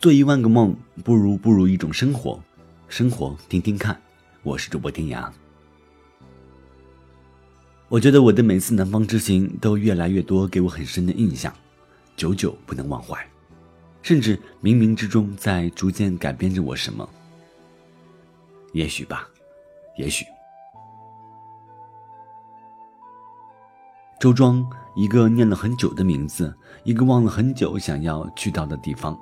[0.00, 0.74] 做一万个梦，
[1.04, 2.42] 不如不如一种生活。
[2.88, 4.00] 生活，听听看。
[4.42, 5.30] 我是主播天涯。
[7.86, 11.52] 我觉得我的每次南方之行都越来越多给我很深的印象，
[12.16, 13.14] 久久不能忘怀，
[14.00, 17.06] 甚至冥冥之中在逐渐改变着我什么。
[18.72, 19.28] 也许吧，
[19.98, 20.24] 也许。
[24.18, 29.14] 周庄，一个念了很久的名字，一个忘了很久想要去到的地方。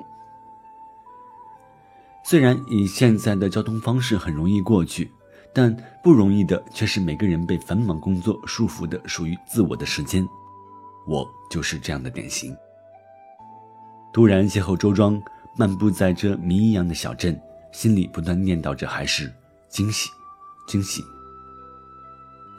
[2.29, 5.11] 虽然以现在的交通方式很容易过去，
[5.51, 5.75] 但
[6.05, 10.29] 不容易的却是每个人被繁忙工作束缚的属于自我的时间。
[11.07, 12.55] 我就是这样的典型。
[14.13, 15.19] 突然邂逅周庄，
[15.57, 17.41] 漫步在这谜一样的小镇，
[17.73, 19.33] 心里不断念叨着还是
[19.71, 20.11] 惊喜，
[20.67, 21.03] 惊喜。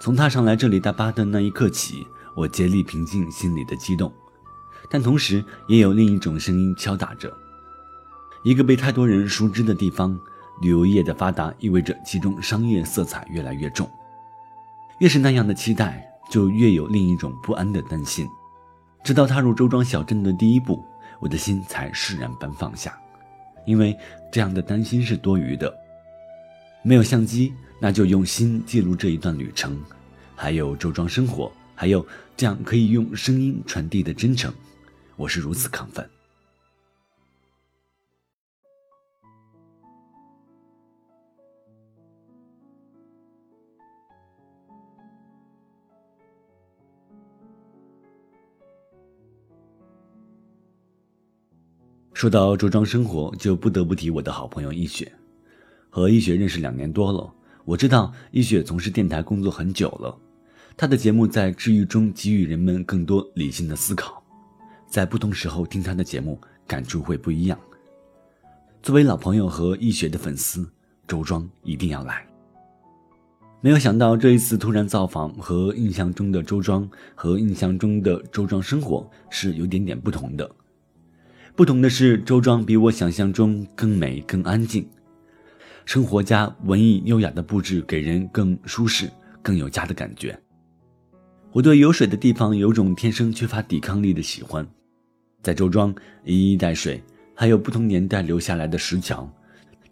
[0.01, 4.11] 从踏上来这里大巴的那一刻起，我竭力平静心里的激动，
[4.89, 7.31] 但同时也有另一种声音敲打着。
[8.43, 10.17] 一个被太多人熟知的地方，
[10.61, 13.89] 旅游业的发达意味着其中商业色彩越来越重。
[14.99, 18.27] 越是那样的期待，就越有另一种不安的担心。
[19.03, 20.83] 直到踏入周庄小镇的第一步，
[21.19, 22.97] 我的心才释然般放下，
[23.65, 23.97] 因为
[24.31, 25.73] 这样的担心是多余的。
[26.81, 29.71] 没有相机，那就用心记录这一段旅程；
[30.35, 32.05] 还有周庄生活，还有
[32.37, 34.53] 这样可以用声音传递的真诚，
[35.17, 36.09] 我是如此亢奋。
[52.19, 55.09] 说到周庄生活，就不得不提我的好朋友易雪。
[55.89, 60.13] 和易雪认识两年多了，我知道易雪从事电台工作很久了。
[60.75, 64.21] 她的节目在治愈中给予人们更多理性的思考，
[64.85, 67.57] 在不同时候听她的节目，感触会不一样。
[68.83, 70.69] 作为老朋友和易雪的粉丝，
[71.07, 72.27] 周庄一定要来。
[73.61, 76.85] 没有想到这一次突然造访，和印象中的周庄
[77.15, 80.51] 和印象中的周庄生活是有点点不同的。
[81.59, 84.87] 不同的是，周庄比我想象中更美、更安静，
[85.83, 89.09] 生活家文艺优雅的布置给人更舒适、
[89.41, 90.39] 更有家的感觉。
[91.51, 94.65] 我对有水的地方有种天生缺乏抵抗力的喜欢，
[95.43, 95.93] 在周庄
[96.23, 97.03] 一衣带水，
[97.35, 99.29] 还有不同年代留下来的石桥，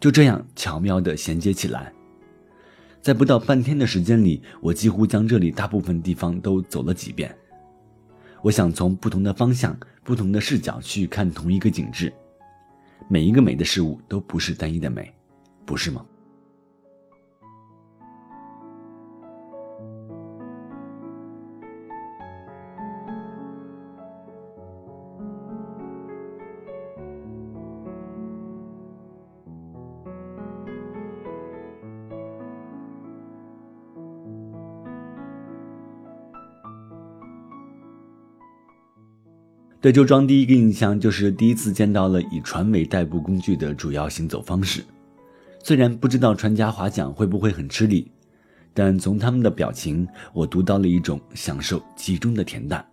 [0.00, 1.92] 就这样巧妙地衔接起来。
[3.02, 7.30] 在不到半天的时间里，我几乎将这里大部分地方都走了几遍。
[8.42, 12.12] 我想从不同的方向、不同的视角去看同一个景致，
[13.08, 15.12] 每一个美的事物都不是单一的美，
[15.66, 16.04] 不是吗？
[39.80, 44.84] 对周庄第一个印象就是第一次见到了以船为代步工具的主要行走方式。
[45.62, 48.10] 虽然不知道船家划桨会不会很吃力，
[48.74, 52.84] 但从他们的表情，我读到了一种享受其中的恬淡。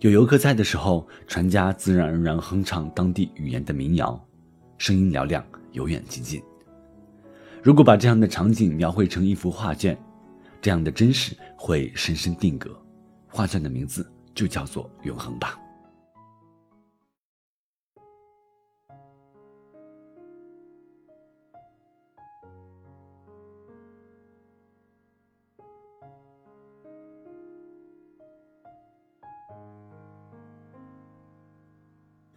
[0.00, 4.20] 有游客在的时候，船家自然而然哼唱当地语言的民谣，
[4.78, 6.42] 声音嘹亮，由远及近。
[7.62, 9.96] 如果把这样的场景描绘成一幅画卷，
[10.60, 12.76] 这样的真实会深深定格。
[13.28, 14.04] 画卷的名字
[14.34, 15.56] 就叫做《永恒》吧。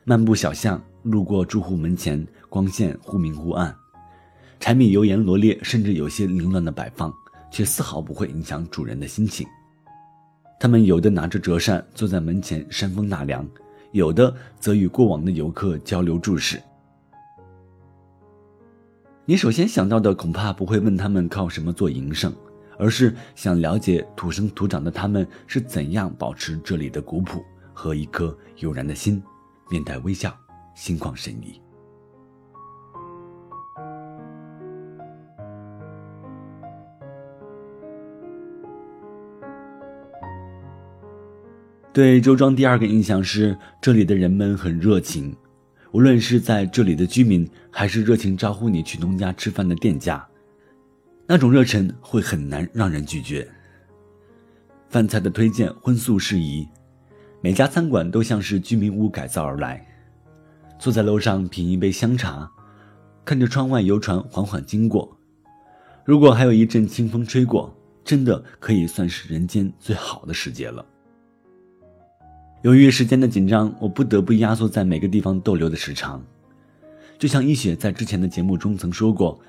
[0.09, 3.75] 漫步小巷，路过住户门前，光线忽明忽暗，
[4.57, 7.13] 柴米油盐罗列，甚至有些凌乱的摆放，
[7.51, 9.45] 却丝毫不会影响主人的心情。
[10.61, 13.45] 他们有的拿着折扇坐在门前扇风纳凉，
[13.91, 16.57] 有的则与过往的游客交流注视。
[19.25, 22.33] 你首先想到的恐怕不会问他们靠什么做营生，
[22.79, 27.43] 而是想了解土生土长的他们是怎样保持这里的古朴
[27.73, 29.21] 和一颗悠然的心。
[29.69, 30.35] 面带微笑，
[30.73, 31.61] 心旷神怡。
[41.93, 45.35] 对周庄第二个印象是，这里的人们很热情，
[45.91, 50.23] 无论是在这里的居民，还是热情招呼你去农家吃饭的店家，
[51.25, 53.49] 那种热忱会很难让人拒绝。
[54.89, 56.67] 饭菜的推荐荤素适宜。
[57.39, 59.85] 每家餐馆都像是居民屋改造而来，
[60.79, 62.49] 坐在楼上品一杯香茶，
[63.23, 65.15] 看着窗外游船缓缓经过。
[66.03, 67.71] 如果还有一阵清风吹过，
[68.03, 70.83] 真的可以算是人间最好的时节了。
[72.63, 76.23] 由于时间的紧张，我不得不压缩在每个地方逗留的时长。
[77.19, 79.39] 就像一雪在之前的节目中曾说过，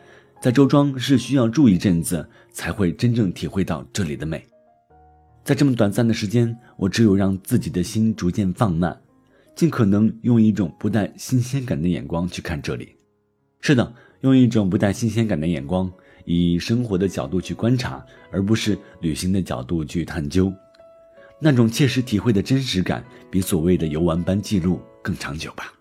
[0.40, 4.44] 在周庄是需要住一阵子才会真正体会到这里的美。
[5.48, 8.94] 在这么短暂的时间，我只有让自己的心逐渐放慢，
[9.56, 12.94] 尽可能用一种不带新鲜感的眼光去看这里。
[13.62, 15.90] 是的，用一种不带新鲜感的眼光。
[16.26, 20.52] 以生活的角度去观察，而不是旅行的角度去探究，
[21.40, 25.72] 那种切实体会的真实感，比所谓的游玩般记录更长久吧。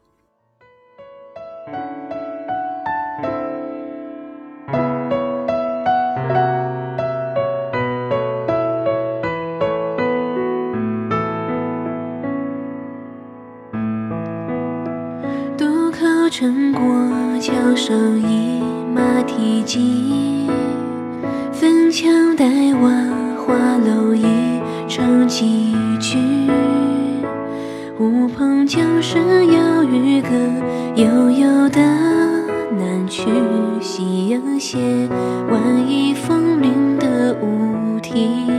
[17.37, 18.59] 过桥上一
[18.95, 20.47] 马蹄疾。
[21.51, 22.43] 粉墙黛
[22.81, 22.89] 瓦，
[23.37, 24.25] 花楼一
[24.87, 26.17] 场几句。
[27.99, 29.21] 乌篷江声
[29.53, 30.29] 摇渔歌，
[30.95, 31.79] 悠悠的
[32.75, 33.29] 南去。
[33.81, 34.79] 夕阳斜，
[35.51, 38.56] 晚意风铃的舞啼。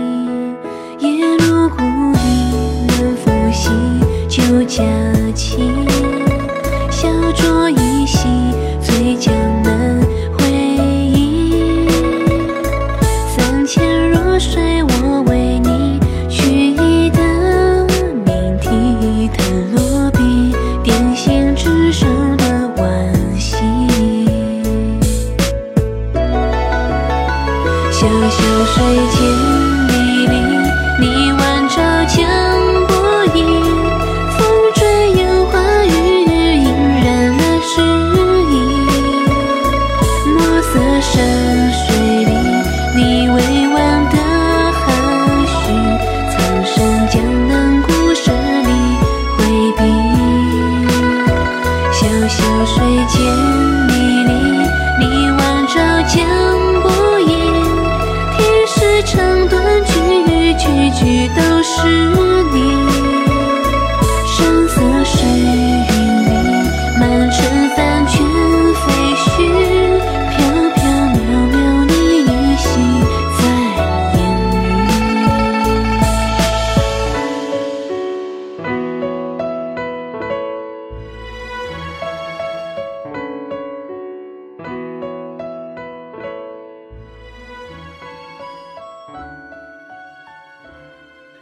[27.99, 28.77] 小小水
[29.11, 29.19] 千
[29.89, 29.93] 里
[30.29, 30.33] 里，
[31.01, 32.17] 你宛照江
[32.87, 32.95] 波
[33.35, 33.41] 影。
[34.39, 34.39] 风
[34.73, 35.91] 吹烟花雨，
[36.59, 36.69] 映
[37.03, 37.07] 染
[37.37, 37.83] 了诗
[38.53, 38.55] 意。
[40.31, 41.11] 墨色山
[41.73, 41.89] 水
[42.25, 42.31] 里，
[42.95, 43.37] 你未
[43.75, 43.77] 完
[44.11, 44.17] 的
[44.71, 44.85] 含
[45.49, 45.59] 蓄。
[46.31, 46.77] 苍身
[47.09, 47.19] 江
[47.49, 48.71] 南故事里，
[49.37, 49.39] 回
[49.77, 49.83] 笔
[51.91, 52.77] 小小水
[53.09, 53.68] 千。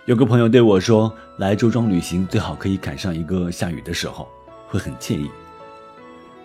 [0.07, 4.29] 有个朋友对我说：“来周庄旅行最好可以赶上一个下雨的时候，
[4.69, 5.29] 会很惬意。”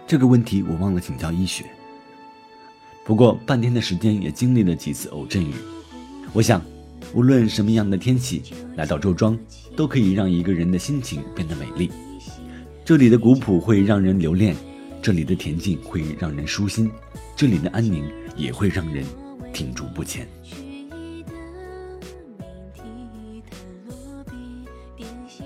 [0.07, 1.63] 这个问题我忘了请教医学。
[3.05, 5.53] 不过半天的时间也经历了几次偶阵雨，
[6.33, 6.59] 我想，
[7.13, 8.41] 无论什么样的天气，
[8.75, 9.37] 来到周庄
[9.75, 11.91] 都可以让一个人的心情变得美丽。
[12.83, 14.55] 这里的古朴会让人留恋，
[15.03, 16.89] 这里的恬静会让人舒心，
[17.35, 18.03] 这里的安宁
[18.35, 19.05] 也会让人
[19.53, 20.27] 停驻不前。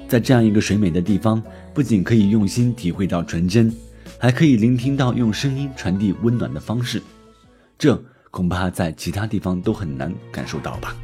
[0.08, 1.42] 在这样一个水美的地方，
[1.74, 3.74] 不仅可以用心体会到纯真，
[4.20, 7.02] 还可以聆听到用声音传递温暖的方式，
[7.78, 10.96] 这恐怕在其他地方都很难感受到吧。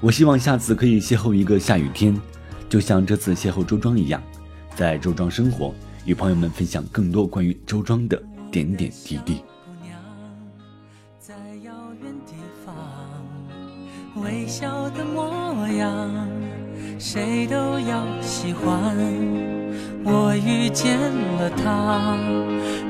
[0.00, 2.20] 我希望下次可以邂逅一个下雨天，
[2.68, 4.20] 就像这次邂逅周庄一样，
[4.74, 5.72] 在周庄生活，
[6.04, 9.40] 与朋友们分享更多关于周庄的点点滴滴。
[11.32, 11.72] 在遥
[12.02, 12.74] 远地方
[14.22, 16.10] 微笑的模样，
[16.98, 18.94] 谁都要喜欢。
[20.04, 20.98] 我遇见
[21.38, 22.18] 了他，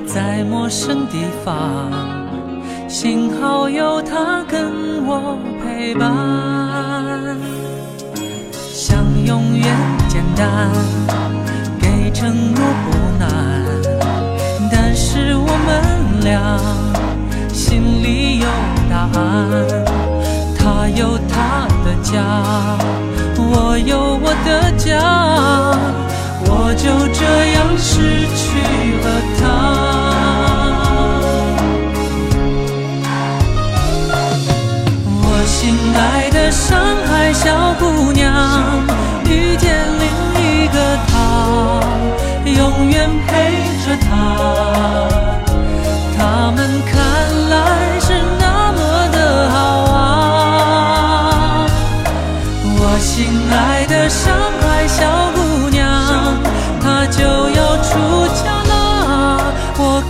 [0.04, 1.88] 在陌生地方，
[2.88, 7.38] 幸好有他跟我陪伴。
[8.72, 9.72] 想永远
[10.08, 10.68] 简单，
[11.80, 13.64] 给承诺不难，
[14.68, 16.72] 但是我们俩。
[20.58, 22.12] 他有他的家，
[23.36, 23.90] 我有
[24.22, 24.90] 我的家，
[26.44, 27.20] 我就这
[27.52, 27.90] 样失
[28.36, 28.42] 去
[29.02, 29.06] 了
[29.38, 29.42] 他。
[35.24, 35.56] 我心
[35.94, 35.98] 爱
[36.30, 36.70] 的上
[37.06, 38.22] 海小姑娘，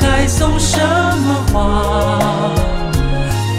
[0.01, 2.51] 该送什么话？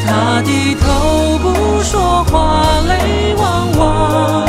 [0.05, 4.45] 他低头不说话，泪汪汪，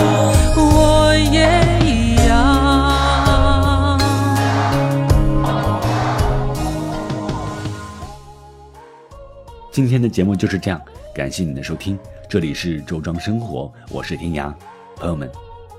[0.57, 3.99] 我也一样。
[9.71, 10.81] 今天的节目就是这样，
[11.15, 11.99] 感谢你的收听，
[12.29, 14.53] 这里是周庄生活，我是天涯，
[14.97, 15.31] 朋友们，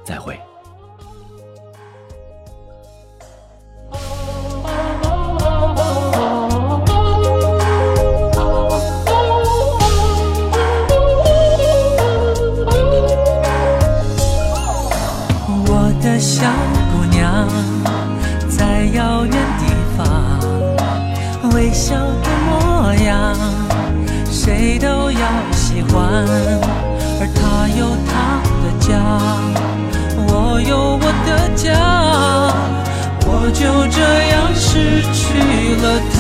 [0.03, 0.39] 再会。
[25.25, 25.93] 谁都要喜欢。
[27.17, 28.13] 而他有他
[28.61, 28.87] 的家，
[30.27, 30.29] 我
[30.61, 31.63] 有我的家，
[33.25, 35.23] 我就这样失去
[35.81, 36.17] 了她。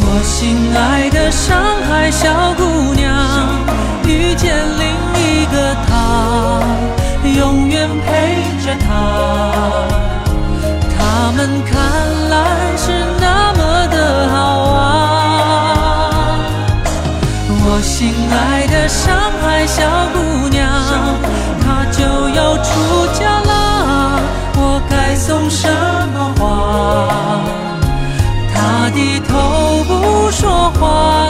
[0.00, 0.34] 我心
[0.74, 1.46] 爱的上
[1.88, 2.62] 海小姑
[2.94, 3.06] 娘，
[4.04, 4.82] 遇见另
[5.14, 5.90] 一个他，
[7.24, 8.06] 永远陪
[8.64, 8.86] 着她。
[10.96, 10.98] 他
[11.32, 11.74] 们看
[12.30, 12.36] 来
[12.76, 12.86] 是
[18.88, 19.82] 上海小
[20.14, 20.66] 姑娘，
[21.60, 24.20] 她就要出嫁啦，
[24.56, 25.68] 我该送什
[26.14, 26.46] 么花？
[28.54, 31.27] 她低头不说话，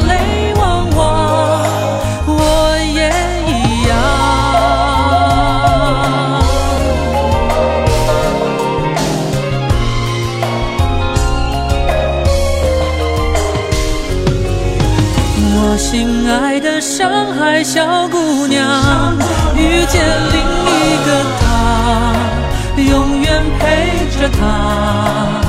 [16.99, 19.17] 上海小姑娘
[19.55, 25.48] 遇见另一个他永远陪着她。